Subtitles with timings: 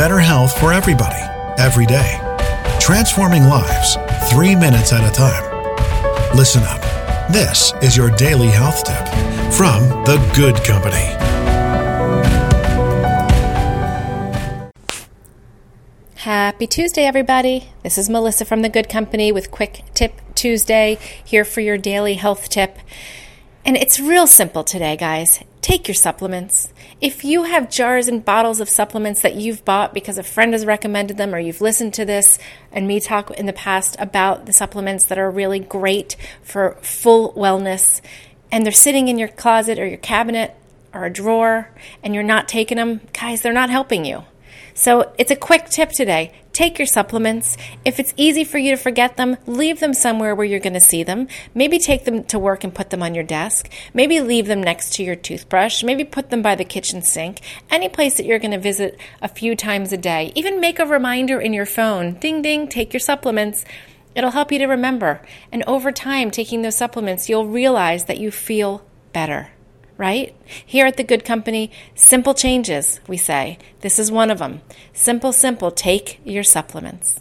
[0.00, 1.20] better health for everybody,
[1.58, 2.18] every day.
[2.80, 3.98] Transforming lives,
[4.30, 5.44] three minutes at a time.
[6.34, 6.80] Listen up.
[7.30, 9.06] This is your daily health tip
[9.52, 11.04] from The Good Company.
[16.14, 17.68] Happy Tuesday, everybody.
[17.82, 22.14] This is Melissa from The Good Company with Quick Tip Tuesday, here for your daily
[22.14, 22.78] health tip.
[23.64, 25.44] And it's real simple today, guys.
[25.60, 26.72] Take your supplements.
[27.00, 30.64] If you have jars and bottles of supplements that you've bought because a friend has
[30.64, 32.38] recommended them or you've listened to this
[32.72, 37.34] and me talk in the past about the supplements that are really great for full
[37.34, 38.00] wellness
[38.50, 40.56] and they're sitting in your closet or your cabinet
[40.94, 41.70] or a drawer
[42.02, 44.24] and you're not taking them, guys, they're not helping you.
[44.74, 46.32] So it's a quick tip today.
[46.52, 47.56] Take your supplements.
[47.84, 50.80] If it's easy for you to forget them, leave them somewhere where you're going to
[50.80, 51.28] see them.
[51.54, 53.70] Maybe take them to work and put them on your desk.
[53.94, 55.84] Maybe leave them next to your toothbrush.
[55.84, 57.40] Maybe put them by the kitchen sink.
[57.70, 60.32] Any place that you're going to visit a few times a day.
[60.34, 62.14] Even make a reminder in your phone.
[62.14, 63.64] Ding ding, take your supplements.
[64.14, 65.22] It'll help you to remember.
[65.52, 69.50] And over time, taking those supplements, you'll realize that you feel better
[70.00, 70.34] right?
[70.64, 73.58] Here at the Good Company, simple changes, we say.
[73.82, 74.62] This is one of them.
[74.94, 77.20] Simple, simple, take your supplements.